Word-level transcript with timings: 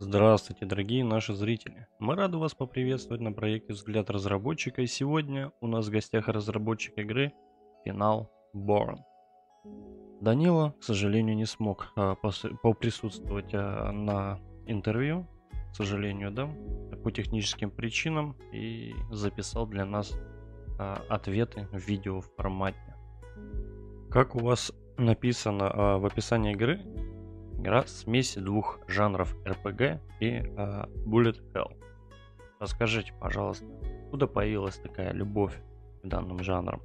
Здравствуйте, 0.00 0.64
дорогие 0.64 1.02
наши 1.02 1.34
зрители! 1.34 1.88
Мы 1.98 2.14
рады 2.14 2.38
вас 2.38 2.54
поприветствовать 2.54 3.20
на 3.20 3.32
проекте 3.32 3.72
«Взгляд 3.72 4.10
разработчика» 4.10 4.80
и 4.80 4.86
сегодня 4.86 5.50
у 5.60 5.66
нас 5.66 5.88
в 5.88 5.90
гостях 5.90 6.28
разработчик 6.28 6.96
игры 6.98 7.32
Final 7.84 8.28
Born. 8.54 8.98
Данила, 10.20 10.72
к 10.78 10.84
сожалению, 10.84 11.34
не 11.34 11.46
смог 11.46 11.88
а, 11.96 12.14
поприсутствовать 12.14 13.50
а, 13.52 13.90
на 13.90 14.38
интервью, 14.66 15.26
к 15.72 15.74
сожалению, 15.74 16.30
да, 16.30 16.48
по 17.02 17.10
техническим 17.10 17.72
причинам 17.72 18.36
и 18.52 18.94
записал 19.10 19.66
для 19.66 19.84
нас 19.84 20.16
а, 20.78 21.02
ответы 21.08 21.66
в 21.72 21.78
видео 21.78 22.20
формате. 22.20 22.94
Как 24.12 24.36
у 24.36 24.38
вас 24.38 24.72
написано 24.96 25.98
в 25.98 26.06
описании 26.06 26.52
игры, 26.52 26.84
игра 27.58 27.84
смесь 27.86 28.34
двух 28.36 28.78
жанров 28.86 29.34
RPG 29.44 30.00
и 30.20 30.42
а, 30.56 30.88
Bullet 31.04 31.40
Hell. 31.52 31.76
Расскажите, 32.60 33.12
пожалуйста, 33.20 33.66
откуда 34.04 34.26
появилась 34.26 34.76
такая 34.76 35.12
любовь 35.12 35.54
к 36.02 36.06
данным 36.06 36.42
жанрам? 36.42 36.80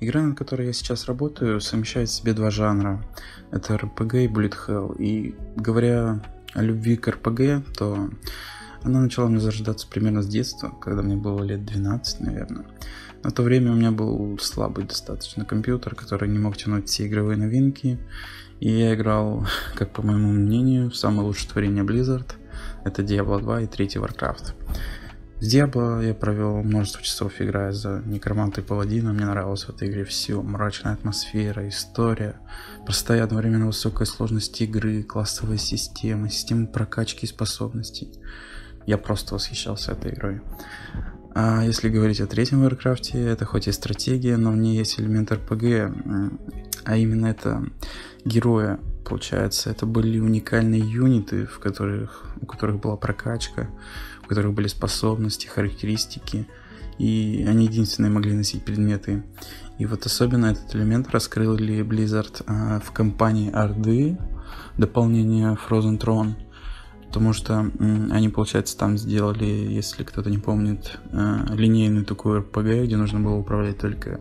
Игра, 0.00 0.22
над 0.22 0.36
которой 0.36 0.66
я 0.66 0.72
сейчас 0.72 1.06
работаю, 1.06 1.60
совмещает 1.60 2.08
в 2.08 2.12
себе 2.12 2.34
два 2.34 2.50
жанра. 2.50 3.02
Это 3.50 3.76
RPG 3.76 4.24
и 4.24 4.28
Bullet 4.28 4.54
Hell. 4.66 4.96
И 4.98 5.34
говоря 5.56 6.20
о 6.54 6.62
любви 6.62 6.96
к 6.96 7.08
RPG, 7.08 7.72
то 7.76 8.10
она 8.86 9.00
начала 9.00 9.28
мне 9.28 9.40
зарождаться 9.40 9.88
примерно 9.88 10.22
с 10.22 10.28
детства, 10.28 10.72
когда 10.80 11.02
мне 11.02 11.16
было 11.16 11.42
лет 11.42 11.64
12, 11.64 12.20
наверное. 12.20 12.66
На 13.24 13.32
то 13.32 13.42
время 13.42 13.72
у 13.72 13.74
меня 13.74 13.90
был 13.90 14.38
слабый 14.38 14.84
достаточно 14.84 15.44
компьютер, 15.44 15.96
который 15.96 16.28
не 16.28 16.38
мог 16.38 16.56
тянуть 16.56 16.88
все 16.88 17.08
игровые 17.08 17.36
новинки. 17.36 17.98
И 18.60 18.70
я 18.70 18.94
играл, 18.94 19.44
как 19.74 19.92
по 19.92 20.02
моему 20.02 20.30
мнению, 20.30 20.90
в 20.90 20.96
самое 20.96 21.26
лучшее 21.26 21.50
творение 21.50 21.82
Blizzard. 21.82 22.34
Это 22.84 23.02
Diablo 23.02 23.40
2 23.40 23.62
и 23.62 23.66
3 23.66 23.86
Warcraft. 23.86 24.54
С 25.40 25.52
Diablo 25.52 26.06
я 26.06 26.14
провел 26.14 26.62
множество 26.62 27.02
часов, 27.02 27.40
играя 27.40 27.72
за 27.72 28.02
Некроманта 28.06 28.60
и 28.60 28.64
Паладина. 28.64 29.12
Мне 29.12 29.26
нравилось 29.26 29.64
в 29.64 29.70
этой 29.70 29.88
игре 29.88 30.04
все. 30.04 30.40
Мрачная 30.40 30.94
атмосфера, 30.94 31.68
история, 31.68 32.36
простая 32.84 33.24
одновременно 33.24 33.66
высокая 33.66 34.06
сложность 34.06 34.60
игры, 34.60 35.02
классовая 35.02 35.58
система, 35.58 36.30
система 36.30 36.68
прокачки 36.68 37.26
способностей. 37.26 38.12
Я 38.86 38.98
просто 38.98 39.34
восхищался 39.34 39.92
этой 39.92 40.12
игрой. 40.14 40.40
А 41.34 41.62
если 41.64 41.90
говорить 41.90 42.20
о 42.20 42.26
третьем 42.26 42.64
Warcraft, 42.64 43.18
это 43.18 43.44
хоть 43.44 43.68
и 43.68 43.72
стратегия, 43.72 44.36
но 44.36 44.52
в 44.52 44.56
ней 44.56 44.78
есть 44.78 44.98
элемент 44.98 45.30
RPG, 45.32 46.38
а 46.84 46.96
именно 46.96 47.26
это 47.26 47.62
героя, 48.24 48.80
получается. 49.04 49.70
Это 49.70 49.84
были 49.84 50.18
уникальные 50.18 50.80
юниты, 50.80 51.44
в 51.44 51.58
которых, 51.58 52.24
у 52.40 52.46
которых 52.46 52.80
была 52.80 52.96
прокачка, 52.96 53.68
у 54.24 54.28
которых 54.28 54.54
были 54.54 54.68
способности, 54.68 55.46
характеристики, 55.46 56.46
и 56.98 57.44
они 57.46 57.66
единственные 57.66 58.10
могли 58.10 58.32
носить 58.32 58.64
предметы. 58.64 59.22
И 59.78 59.84
вот 59.84 60.06
особенно 60.06 60.46
этот 60.46 60.74
элемент 60.74 61.10
раскрыли 61.10 61.82
Blizzard 61.82 62.44
а, 62.46 62.80
в 62.80 62.92
компании 62.92 63.52
Орды, 63.52 64.16
дополнение 64.78 65.58
Frozen 65.68 65.98
Throne– 65.98 66.34
потому 67.08 67.32
что 67.32 67.70
они, 68.10 68.28
получается, 68.28 68.76
там 68.76 68.98
сделали, 68.98 69.44
если 69.44 70.04
кто-то 70.04 70.30
не 70.30 70.38
помнит, 70.38 70.98
э, 71.12 71.46
линейную 71.50 72.04
такую 72.04 72.42
RPG, 72.42 72.86
где 72.86 72.96
нужно 72.96 73.20
было 73.20 73.34
управлять 73.34 73.78
только 73.78 74.20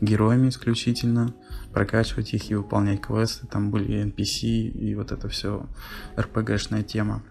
героями 0.00 0.48
исключительно, 0.48 1.34
прокачивать 1.72 2.34
их 2.34 2.50
и 2.50 2.54
выполнять 2.54 3.00
квесты, 3.00 3.46
там 3.46 3.70
были 3.70 4.04
NPC 4.04 4.46
и 4.46 4.94
вот 4.94 5.12
это 5.12 5.28
все 5.28 5.66
RPG-шная 6.16 6.82
тема. 6.82 7.22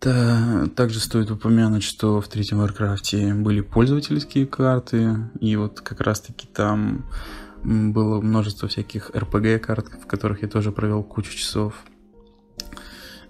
Также 0.00 1.00
стоит 1.00 1.30
упомянуть, 1.30 1.82
что 1.82 2.20
в 2.20 2.28
третьем 2.28 2.60
Warcraft 2.60 3.42
были 3.42 3.62
пользовательские 3.62 4.46
карты, 4.46 5.30
и 5.40 5.56
вот 5.56 5.80
как 5.80 6.02
раз-таки 6.02 6.46
там 6.46 7.06
было 7.64 8.20
множество 8.20 8.68
всяких 8.68 9.10
RPG 9.10 9.60
карт, 9.60 9.86
в 9.88 10.06
которых 10.06 10.42
я 10.42 10.48
тоже 10.48 10.72
провел 10.72 11.02
кучу 11.02 11.32
часов. 11.32 11.84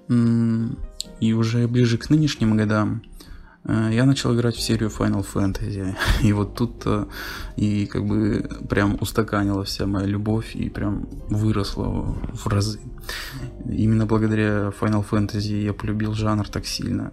И 0.09 1.33
уже 1.33 1.69
ближе 1.69 1.99
к 1.99 2.11
нынешним 2.11 2.57
годам 2.57 3.03
э, 3.65 3.91
я 3.93 4.05
начал 4.05 4.35
играть 4.35 4.57
в 4.57 4.61
серию 4.61 4.91
Final 4.91 5.25
Fantasy. 5.25 5.97
И 6.23 6.33
вот 6.33 6.55
тут 6.55 6.87
и 7.57 7.87
как 7.87 8.07
бы 8.07 8.49
прям 8.69 8.99
устаканила 9.01 9.65
вся 9.65 9.87
моя 9.87 10.07
любовь 10.07 10.57
и 10.57 10.69
прям 10.69 11.09
выросла 11.29 12.17
в 12.33 12.47
разы. 12.47 12.81
Именно 13.65 14.07
благодаря 14.07 14.73
Final 14.81 15.05
Fantasy 15.09 15.63
я 15.63 15.73
полюбил 15.73 16.15
жанр 16.15 16.49
так 16.49 16.67
сильно. 16.67 17.13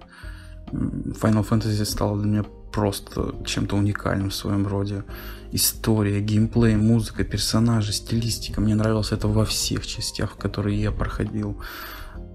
Final 0.71 1.47
Fantasy 1.47 1.85
стала 1.85 2.17
для 2.17 2.27
меня 2.29 2.45
просто 2.71 3.35
чем-то 3.45 3.75
уникальным 3.75 4.29
в 4.29 4.35
своем 4.35 4.65
роде. 4.65 5.03
История, 5.51 6.21
геймплей, 6.21 6.75
музыка, 6.75 7.23
персонажи, 7.23 7.91
стилистика. 7.91 8.61
Мне 8.61 8.75
нравилось 8.75 9.11
это 9.11 9.27
во 9.27 9.43
всех 9.45 9.85
частях, 9.85 10.37
которые 10.37 10.81
я 10.81 10.91
проходил 10.91 11.61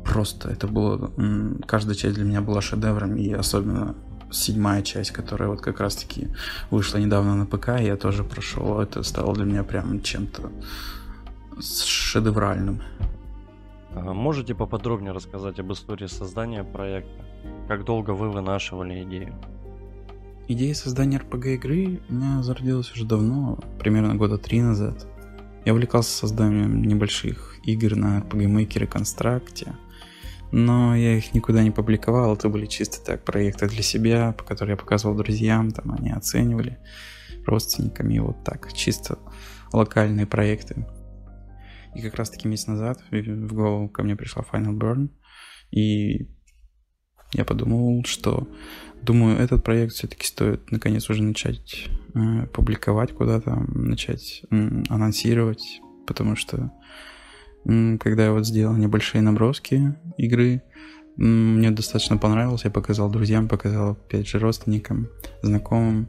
просто 0.07 0.51
это 0.51 0.67
было... 0.67 1.11
Каждая 1.67 1.95
часть 1.95 2.15
для 2.15 2.25
меня 2.25 2.41
была 2.41 2.61
шедевром, 2.61 3.17
и 3.17 3.33
особенно 3.33 3.95
седьмая 4.31 4.83
часть, 4.83 5.11
которая 5.11 5.49
вот 5.49 5.61
как 5.61 5.81
раз-таки 5.81 6.29
вышла 6.71 6.99
недавно 6.99 7.37
на 7.37 7.47
ПК, 7.47 7.81
я 7.81 7.97
тоже 7.97 8.25
прошел. 8.25 8.81
Это 8.81 9.03
стало 9.03 9.35
для 9.35 9.45
меня 9.45 9.65
прям 9.65 10.03
чем-то 10.03 10.51
шедевральным. 11.61 12.83
Можете 13.95 14.55
поподробнее 14.55 15.13
рассказать 15.13 15.59
об 15.59 15.73
истории 15.73 16.07
создания 16.07 16.65
проекта? 16.65 17.25
Как 17.69 17.85
долго 17.85 18.11
вы 18.11 18.31
вынашивали 18.31 19.03
идею? 19.05 19.35
Идея 20.49 20.75
создания 20.75 21.19
RPG 21.19 21.55
игры 21.55 22.01
у 22.09 22.15
меня 22.15 22.43
зародилась 22.43 22.93
уже 22.93 23.05
давно, 23.05 23.59
примерно 23.79 24.15
года 24.15 24.39
три 24.39 24.61
назад. 24.61 25.07
Я 25.65 25.73
увлекался 25.73 26.11
созданием 26.17 26.83
небольших 26.83 27.57
игр 27.65 27.97
на 27.97 28.21
RPG 28.21 28.47
Maker 28.47 28.85
и 28.85 28.87
Констракте, 28.87 29.75
но 30.53 30.97
я 30.97 31.17
их 31.17 31.35
никуда 31.35 31.63
не 31.63 31.71
публиковал, 31.71 32.35
это 32.35 32.49
были 32.49 32.67
чисто 32.67 33.05
так 33.05 33.25
проекты 33.25 33.69
для 33.69 33.83
себя, 33.83 34.33
по 34.33 34.45
которым 34.45 34.73
я 34.73 34.77
показывал 34.77 35.17
друзьям, 35.17 35.71
там 35.71 35.93
они 35.93 36.11
оценивали 36.11 36.79
родственниками, 37.47 38.19
вот 38.19 38.45
так, 38.45 38.73
чисто 38.73 39.19
локальные 39.73 40.27
проекты. 40.27 40.87
И 41.95 42.03
как 42.03 42.15
раз 42.17 42.31
таки 42.31 42.49
месяц 42.49 42.67
назад 42.67 43.03
в 43.11 43.55
голову 43.55 43.89
ко 43.89 44.03
мне 44.03 44.17
пришла 44.17 44.45
Final 44.51 44.77
Burn, 44.79 45.09
и 45.71 46.29
я 47.33 47.45
подумал, 47.45 48.05
что 48.05 48.49
думаю, 49.03 49.39
этот 49.39 49.65
проект 49.65 49.95
все-таки 49.95 50.27
стоит 50.27 50.71
наконец 50.71 51.09
уже 51.11 51.23
начать 51.23 51.89
э, 52.15 52.47
публиковать 52.47 53.13
куда-то, 53.13 53.55
начать 53.69 54.43
э, 54.51 54.83
анонсировать, 54.89 55.81
потому 56.07 56.37
что 56.37 56.71
когда 57.67 58.27
я 58.27 58.33
вот 58.33 58.47
сделал 58.47 58.77
небольшие 58.77 59.23
наброски 59.23 59.95
игры, 60.17 60.63
мне 61.17 61.71
достаточно 61.71 62.17
понравилось, 62.17 62.65
я 62.65 62.71
показал 62.71 63.11
друзьям, 63.11 63.49
показал, 63.49 63.93
опять 63.93 64.29
же, 64.29 64.39
родственникам, 64.39 65.09
знакомым. 65.43 66.09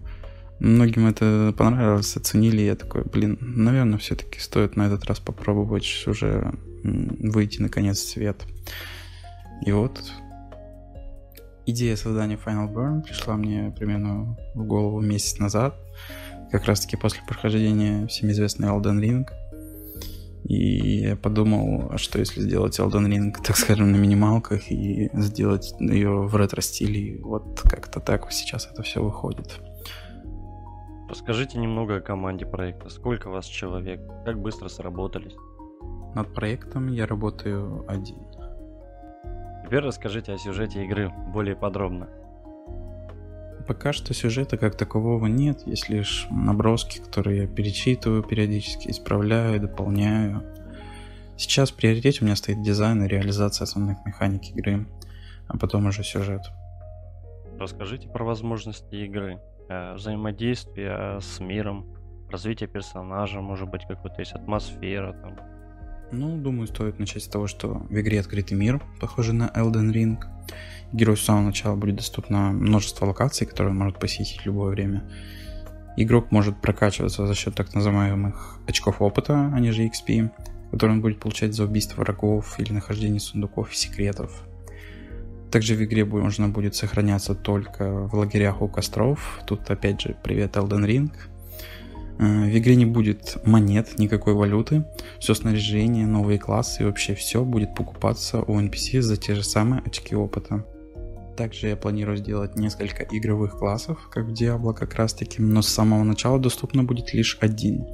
Многим 0.60 1.08
это 1.08 1.54
понравилось, 1.58 2.16
оценили, 2.16 2.62
я 2.62 2.76
такой, 2.76 3.04
блин, 3.04 3.38
наверное, 3.40 3.98
все-таки 3.98 4.40
стоит 4.40 4.76
на 4.76 4.88
этот 4.88 5.06
раз 5.06 5.20
попробовать 5.20 6.04
уже 6.08 6.54
выйти 6.84 7.62
наконец 7.62 8.00
в 8.00 8.10
свет. 8.10 8.44
И 9.66 9.72
вот 9.72 10.00
идея 11.66 11.96
создания 11.96 12.38
Final 12.44 12.72
Burn 12.72 13.02
пришла 13.02 13.36
мне 13.36 13.74
примерно 13.76 14.38
в 14.54 14.64
голову 14.64 15.02
месяц 15.02 15.40
назад, 15.40 15.76
как 16.52 16.66
раз 16.66 16.82
таки 16.82 16.98
после 16.98 17.22
прохождения 17.28 18.06
всем 18.08 18.30
известный 18.30 18.68
Elden 18.68 19.00
Ring– 19.00 19.26
и 20.48 21.00
я 21.08 21.16
подумал, 21.18 21.90
а 21.92 21.98
что 21.98 22.20
если 22.20 22.40
сделать 22.40 22.80
Elden 22.80 23.08
Ring, 23.08 23.36
так 23.44 23.58
скажем, 23.58 23.92
на 23.92 23.98
минималках 23.98 24.72
и 24.72 25.10
сделать 25.14 25.74
ее 25.80 26.22
в 26.22 26.34
ретро-стиле. 26.36 27.22
Вот 27.22 27.62
как-то 27.62 28.00
так 28.00 28.32
сейчас 28.32 28.70
это 28.72 28.82
все 28.82 29.04
выходит. 29.04 29.60
Расскажите 31.10 31.58
немного 31.58 31.98
о 31.98 32.02
команде 32.02 32.46
проекта. 32.46 32.88
Сколько 32.88 33.30
вас 33.30 33.46
человек? 33.46 34.00
Как 34.24 34.42
быстро 34.42 34.70
сработались? 34.70 35.36
Над 36.16 36.34
проектом 36.34 36.88
я 36.88 37.06
работаю 37.06 37.84
один. 37.88 38.18
Теперь 39.66 39.82
расскажите 39.82 40.32
о 40.32 40.38
сюжете 40.38 40.86
игры 40.86 41.12
более 41.34 41.58
подробно. 41.58 42.08
Пока 43.68 43.92
что 43.92 44.14
сюжета 44.14 44.58
как 44.58 44.78
такового 44.78 45.26
нет, 45.26 45.68
есть 45.68 45.90
лишь 45.90 46.26
наброски, 46.32 47.00
которые 47.00 47.42
я 47.42 47.48
перечитываю 47.48 48.24
периодически, 48.24 48.90
исправляю, 48.90 49.60
дополняю. 49.60 50.44
Сейчас 51.36 51.72
в 51.72 51.76
приоритете 51.76 52.20
у 52.22 52.26
меня 52.26 52.38
стоит 52.38 52.62
дизайн 52.62 53.04
и 53.04 53.08
реализация 53.08 53.66
основных 53.66 53.98
механик 54.06 54.50
игры, 54.52 54.88
а 55.48 55.58
потом 55.58 55.86
уже 55.86 56.04
сюжет. 56.04 56.44
Расскажите 57.60 58.08
про 58.08 58.24
возможности 58.24 58.96
игры, 58.96 59.42
э, 59.68 59.96
взаимодействие 59.96 61.20
с 61.20 61.40
миром, 61.42 61.94
развитие 62.32 62.70
персонажа, 62.70 63.42
может 63.42 63.70
быть, 63.70 63.86
какой-то 63.86 64.20
есть 64.20 64.34
атмосфера 64.34 65.12
там. 65.12 65.57
Ну, 66.12 66.38
думаю, 66.38 66.68
стоит 66.68 67.00
начать 67.00 67.24
с 67.24 67.28
того, 67.28 67.48
что 67.48 67.86
в 67.90 68.00
игре 68.00 68.20
открытый 68.20 68.58
мир, 68.58 68.82
похожий 69.00 69.34
на 69.34 69.52
Elden 69.54 69.92
Ring. 69.92 70.18
Герою 70.94 71.18
с 71.18 71.24
самого 71.24 71.48
начала 71.48 71.76
будет 71.76 71.98
доступно 71.98 72.52
множество 72.52 73.06
локаций, 73.06 73.46
которые 73.46 73.72
он 73.72 73.78
может 73.78 74.00
посетить 74.00 74.40
в 74.42 74.46
любое 74.46 74.72
время. 74.72 75.04
Игрок 75.98 76.32
может 76.32 76.62
прокачиваться 76.62 77.28
за 77.28 77.36
счет 77.36 77.56
так 77.56 77.74
называемых 77.74 78.60
очков 78.68 79.02
опыта, 79.02 79.52
они 79.54 79.72
же 79.72 79.84
XP, 79.84 80.30
которые 80.72 80.98
он 80.98 81.02
будет 81.02 81.20
получать 81.20 81.54
за 81.54 81.66
убийство 81.66 82.02
врагов 82.02 82.58
или 82.60 82.72
нахождение 82.72 83.20
сундуков 83.20 83.72
и 83.72 83.76
секретов. 83.76 84.44
Также 85.52 85.76
в 85.76 85.84
игре 85.84 86.06
можно 86.06 86.50
будет 86.50 86.76
сохраняться 86.76 87.34
только 87.34 88.08
в 88.08 88.14
лагерях 88.16 88.62
у 88.62 88.68
костров. 88.68 89.42
Тут 89.48 89.70
опять 89.70 90.02
же 90.02 90.16
привет 90.24 90.56
Elden 90.56 90.86
Ring. 90.86 91.12
Э, 92.20 92.46
в 92.46 92.58
игре 92.58 92.76
не 92.76 92.86
будет 92.86 93.38
монет, 93.46 94.00
никакой 94.00 94.34
валюты. 94.34 94.86
Все 95.20 95.34
снаряжение, 95.34 96.08
новые 96.08 96.40
классы 96.40 96.82
и 96.82 96.86
вообще 96.86 97.14
все 97.16 97.44
будет 97.44 97.76
покупаться 97.76 98.42
у 98.42 98.60
NPC 98.60 99.02
за 99.02 99.18
те 99.18 99.36
же 99.36 99.44
самые 99.44 99.82
очки 99.86 100.16
опыта. 100.16 100.66
Также 101.38 101.68
я 101.68 101.76
планирую 101.76 102.18
сделать 102.18 102.56
несколько 102.56 103.04
игровых 103.04 103.60
классов, 103.60 104.10
как 104.12 104.26
в 104.26 104.34
Diablo 104.34 104.74
как 104.74 104.96
раз 104.96 105.14
таки, 105.14 105.42
но 105.42 105.62
с 105.62 105.68
самого 105.68 106.04
начала 106.04 106.40
доступно 106.40 106.84
будет 106.84 107.14
лишь 107.14 107.38
один. 107.42 107.86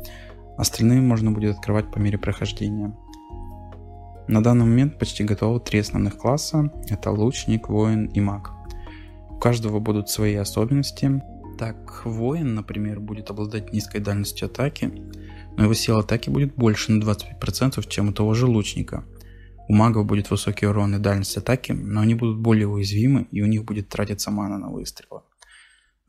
Остальные 0.58 1.02
можно 1.02 1.32
будет 1.32 1.58
открывать 1.58 1.92
по 1.92 1.98
мере 2.00 2.18
прохождения. 2.18 2.96
На 4.28 4.42
данный 4.42 4.66
момент 4.66 4.98
почти 4.98 5.26
готовы 5.26 5.60
три 5.60 5.80
основных 5.80 6.18
класса. 6.18 6.72
Это 6.90 7.12
лучник, 7.12 7.68
воин 7.68 8.06
и 8.06 8.22
маг. 8.22 8.52
У 9.30 9.36
каждого 9.36 9.80
будут 9.80 10.10
свои 10.10 10.36
особенности. 10.36 11.22
Так, 11.58 12.06
воин, 12.06 12.56
например, 12.56 13.00
будет 13.00 13.30
обладать 13.30 13.72
низкой 13.74 14.00
дальностью 14.00 14.48
атаки, 14.48 14.92
но 15.56 15.64
его 15.64 15.74
сила 15.74 16.00
атаки 16.00 16.30
будет 16.30 16.56
больше 16.56 16.92
на 16.92 17.04
25%, 17.04 17.88
чем 17.88 18.10
у 18.10 18.14
того 18.14 18.34
же 18.34 18.48
лучника. 18.48 19.06
У 19.70 19.74
магов 19.74 20.06
будет 20.06 20.30
высокий 20.30 20.66
урон 20.66 20.96
и 20.96 21.00
дальность 21.00 21.38
атаки, 21.38 21.72
но 21.72 22.02
они 22.02 22.16
будут 22.16 22.40
более 22.40 22.68
уязвимы 22.68 23.28
и 23.32 23.42
у 23.42 23.46
них 23.46 23.64
будет 23.64 23.88
тратиться 23.88 24.30
мана 24.30 24.58
на 24.58 24.70
выстрелы. 24.70 25.22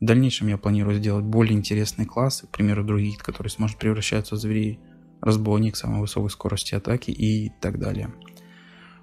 В 0.01 0.05
дальнейшем 0.05 0.47
я 0.47 0.57
планирую 0.57 0.97
сделать 0.97 1.23
более 1.23 1.57
интересные 1.57 2.05
классы, 2.05 2.47
к 2.47 2.49
примеру, 2.49 2.83
других, 2.83 3.19
который 3.19 3.47
сможет 3.47 3.77
превращаться 3.77 4.35
в 4.35 4.39
зверей, 4.39 4.79
разбойник 5.21 5.77
самой 5.77 6.01
высокой 6.01 6.29
скорости 6.29 6.75
атаки 6.75 7.11
и 7.11 7.51
так 7.61 7.79
далее. 7.79 8.13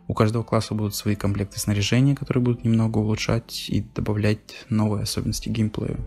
У 0.06 0.14
каждого 0.14 0.42
класса 0.42 0.74
будут 0.74 0.94
свои 0.94 1.14
комплекты 1.14 1.58
снаряжения, 1.58 2.14
которые 2.14 2.44
будут 2.44 2.64
немного 2.64 2.98
улучшать 2.98 3.70
и 3.70 3.80
добавлять 3.80 4.66
новые 4.68 5.04
особенности 5.04 5.48
геймплея. 5.48 5.98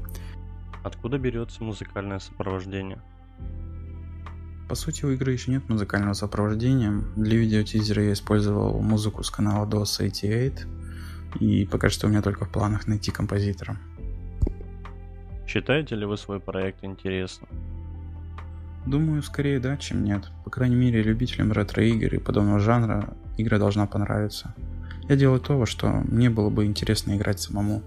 Откуда 0.86 1.18
берется 1.18 1.64
музыкальное 1.64 2.20
сопровождение? 2.20 3.02
По 4.70 4.76
сути, 4.76 5.04
у 5.04 5.10
игры 5.10 5.32
еще 5.32 5.50
нет 5.50 5.68
музыкального 5.68 6.14
сопровождения. 6.14 7.02
Для 7.16 7.38
видеотизера 7.38 8.04
я 8.04 8.14
использовал 8.14 8.80
музыку 8.84 9.24
с 9.24 9.32
канала 9.32 9.66
DOS 9.66 9.98
88, 10.00 10.70
и 11.40 11.66
пока 11.66 11.90
что 11.90 12.06
у 12.06 12.12
меня 12.12 12.22
только 12.22 12.46
в 12.46 12.52
планах 12.52 12.86
найти 12.86 13.10
композитора. 13.10 13.78
Считаете 15.48 15.96
ли 15.96 16.06
вы 16.06 16.18
свой 16.18 16.40
проект 16.40 16.84
интересным? 16.84 17.50
Думаю, 18.86 19.24
скорее 19.24 19.60
да, 19.60 19.78
чем 19.78 20.04
нет. 20.04 20.30
По 20.44 20.52
крайней 20.52 20.76
мере, 20.76 21.02
любителям 21.02 21.52
ретро-игр 21.52 22.14
и 22.14 22.20
подобного 22.20 22.60
жанра 22.60 23.16
игра 23.40 23.58
должна 23.58 23.88
понравиться. 23.88 24.54
Я 25.10 25.16
делаю 25.16 25.40
то, 25.40 25.58
во 25.58 25.66
что 25.66 25.90
мне 26.08 26.30
было 26.30 26.52
бы 26.52 26.66
интересно 26.66 27.16
играть 27.16 27.40
самому. 27.40 27.82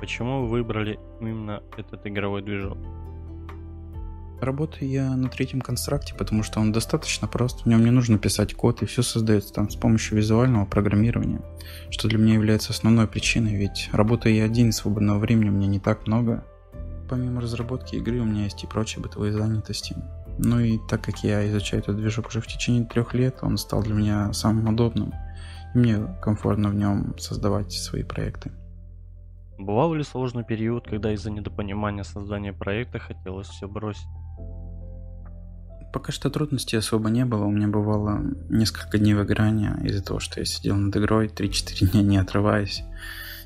Почему 0.00 0.42
вы 0.42 0.48
выбрали 0.48 0.98
именно 1.20 1.62
этот 1.76 2.06
игровой 2.06 2.42
движок? 2.42 2.78
Работаю 4.40 4.90
я 4.90 5.16
на 5.16 5.28
третьем 5.28 5.60
констракте, 5.60 6.14
потому 6.14 6.42
что 6.42 6.60
он 6.60 6.72
достаточно 6.72 7.26
прост. 7.26 7.62
В 7.62 7.66
нем 7.66 7.82
не 7.82 7.90
нужно 7.90 8.18
писать 8.18 8.54
код, 8.54 8.82
и 8.82 8.86
все 8.86 9.02
создается 9.02 9.54
там 9.54 9.70
с 9.70 9.76
помощью 9.76 10.18
визуального 10.18 10.66
программирования, 10.66 11.40
что 11.90 12.08
для 12.08 12.18
меня 12.18 12.34
является 12.34 12.72
основной 12.72 13.06
причиной, 13.06 13.54
ведь 13.54 13.88
работаю 13.92 14.34
я 14.34 14.44
один, 14.44 14.68
и 14.68 14.72
свободного 14.72 15.18
времени 15.18 15.48
у 15.48 15.52
меня 15.52 15.68
не 15.68 15.80
так 15.80 16.06
много. 16.06 16.44
Помимо 17.08 17.40
разработки 17.40 17.96
игры 17.96 18.20
у 18.20 18.24
меня 18.24 18.44
есть 18.44 18.62
и 18.64 18.66
прочие 18.66 19.02
бытовые 19.02 19.32
занятости. 19.32 19.96
Ну 20.38 20.58
и 20.58 20.78
так 20.88 21.02
как 21.02 21.22
я 21.22 21.48
изучаю 21.48 21.82
этот 21.82 21.96
движок 21.96 22.28
уже 22.28 22.40
в 22.40 22.46
течение 22.46 22.84
трех 22.84 23.14
лет, 23.14 23.38
он 23.42 23.56
стал 23.56 23.82
для 23.82 23.94
меня 23.94 24.32
самым 24.32 24.68
удобным. 24.68 25.12
И 25.74 25.78
мне 25.78 26.18
комфортно 26.20 26.68
в 26.68 26.74
нем 26.74 27.16
создавать 27.18 27.72
свои 27.72 28.02
проекты. 28.02 28.50
Бывал 29.58 29.94
ли 29.94 30.02
сложный 30.02 30.44
период, 30.44 30.86
когда 30.86 31.12
из-за 31.12 31.30
недопонимания 31.30 32.02
создания 32.02 32.52
проекта 32.52 32.98
хотелось 32.98 33.48
все 33.48 33.68
бросить? 33.68 34.08
Пока 35.92 36.10
что 36.10 36.28
трудностей 36.28 36.76
особо 36.76 37.08
не 37.08 37.24
было. 37.24 37.44
У 37.44 37.50
меня 37.52 37.68
бывало 37.68 38.20
несколько 38.48 38.98
дней 38.98 39.14
выгорания 39.14 39.78
из-за 39.84 40.04
того, 40.04 40.18
что 40.18 40.40
я 40.40 40.44
сидел 40.44 40.74
над 40.74 40.96
игрой 40.96 41.28
3-4 41.28 41.92
дня 41.92 42.02
не 42.02 42.16
отрываясь. 42.16 42.82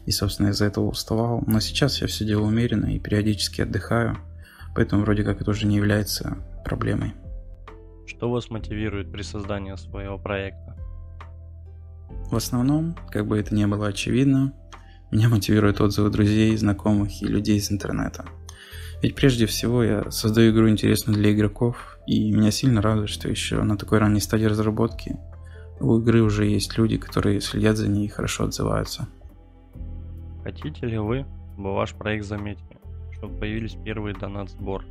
И, 0.06 0.10
собственно, 0.10 0.48
из-за 0.48 0.64
этого 0.64 0.86
уставал. 0.86 1.42
Но 1.46 1.60
сейчас 1.60 2.00
я 2.00 2.06
все 2.06 2.24
делаю 2.24 2.46
умеренно 2.46 2.86
и 2.86 2.98
периодически 2.98 3.60
отдыхаю. 3.60 4.16
Поэтому 4.74 5.02
вроде 5.02 5.24
как 5.24 5.42
это 5.42 5.50
уже 5.50 5.66
не 5.66 5.76
является 5.76 6.38
проблемой. 6.64 7.12
Что 8.06 8.30
вас 8.30 8.48
мотивирует 8.48 9.12
при 9.12 9.20
создании 9.20 9.74
своего 9.74 10.16
проекта? 10.16 10.74
В 12.30 12.36
основном, 12.36 12.96
как 13.10 13.26
бы 13.26 13.38
это 13.38 13.54
ни 13.54 13.66
было 13.66 13.88
очевидно, 13.88 14.54
меня 15.10 15.28
мотивируют 15.28 15.80
отзывы 15.80 16.10
друзей, 16.10 16.56
знакомых 16.56 17.22
и 17.22 17.26
людей 17.26 17.56
из 17.56 17.70
интернета. 17.70 18.26
Ведь 19.02 19.14
прежде 19.14 19.46
всего 19.46 19.82
я 19.84 20.10
создаю 20.10 20.52
игру 20.52 20.68
интересную 20.68 21.16
для 21.16 21.32
игроков, 21.32 21.98
и 22.06 22.32
меня 22.32 22.50
сильно 22.50 22.82
радует, 22.82 23.08
что 23.08 23.28
еще 23.28 23.62
на 23.62 23.76
такой 23.76 23.98
ранней 23.98 24.20
стадии 24.20 24.46
разработки 24.46 25.16
у 25.80 26.00
игры 26.00 26.22
уже 26.22 26.46
есть 26.46 26.76
люди, 26.76 26.96
которые 26.96 27.40
следят 27.40 27.76
за 27.76 27.88
ней 27.88 28.06
и 28.06 28.08
хорошо 28.08 28.44
отзываются. 28.44 29.08
Хотите 30.42 30.86
ли 30.86 30.98
вы, 30.98 31.24
чтобы 31.52 31.74
ваш 31.74 31.94
проект 31.94 32.26
заметили, 32.26 32.78
чтобы 33.12 33.38
появились 33.38 33.76
первые 33.84 34.14
донат-сбор? 34.14 34.84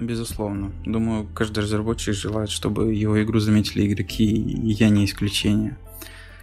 Безусловно. 0.00 0.72
Думаю, 0.84 1.28
каждый 1.32 1.60
разработчик 1.60 2.14
желает, 2.14 2.50
чтобы 2.50 2.94
его 2.94 3.22
игру 3.22 3.38
заметили 3.38 3.86
игроки, 3.86 4.24
и 4.24 4.70
я 4.72 4.88
не 4.88 5.04
исключение. 5.04 5.78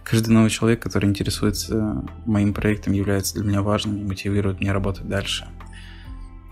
Каждый 0.04 0.30
новый 0.30 0.50
человек, 0.50 0.82
который 0.82 1.08
интересуется 1.08 2.04
моим 2.26 2.52
проектом, 2.52 2.92
является 2.92 3.34
для 3.34 3.44
меня 3.44 3.62
важным 3.62 3.98
и 3.98 4.04
мотивирует 4.04 4.60
меня 4.60 4.72
работать 4.72 5.08
дальше. 5.08 5.48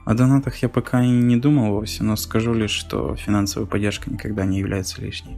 О 0.05 0.15
донатах 0.15 0.57
я 0.63 0.69
пока 0.69 1.03
и 1.03 1.09
не 1.09 1.37
думал 1.37 1.73
вовсе, 1.73 2.03
но 2.03 2.17
скажу 2.17 2.55
лишь, 2.55 2.71
что 2.71 3.17
финансовая 3.17 3.67
поддержка 3.69 4.11
никогда 4.11 4.45
не 4.45 4.59
является 4.59 5.01
лишней. 5.01 5.37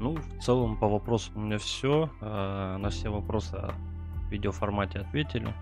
Ну, 0.00 0.16
в 0.16 0.42
целом 0.42 0.76
по 0.76 0.88
вопросу 0.88 1.30
у 1.34 1.40
меня 1.40 1.58
все. 1.58 2.10
Э, 2.20 2.76
на 2.78 2.90
все 2.90 3.08
вопросы 3.08 3.56
в 3.56 4.30
видеоформате 4.30 4.98
ответили. 4.98 5.54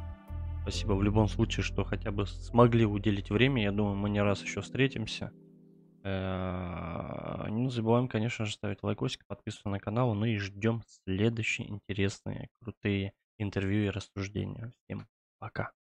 Спасибо 0.63 0.95
в 0.95 1.03
любом 1.03 1.29
случае, 1.29 1.63
что 1.63 1.85
хотя 1.85 2.11
бы 2.11 2.27
смогли 2.27 2.87
уделить 2.87 3.31
время. 3.31 3.63
Я 3.63 3.73
думаю, 3.73 3.97
мы 3.97 4.09
не 4.09 4.23
раз 4.23 4.43
еще 4.43 4.63
встретимся. 4.63 5.33
Не 7.51 7.69
забываем, 7.69 8.09
конечно 8.09 8.47
же, 8.47 8.53
ставить 8.53 8.83
лайкосик, 8.83 9.27
подписываться 9.27 9.69
на 9.69 9.81
канал. 9.81 10.15
Ну 10.15 10.25
и 10.25 10.39
ждем 10.39 10.83
следующие 11.05 11.69
интересные, 11.69 12.49
крутые 12.63 13.13
интервью 13.39 13.87
и 13.87 13.91
рассуждения. 13.91 14.73
Всем 14.87 15.07
пока. 15.39 15.73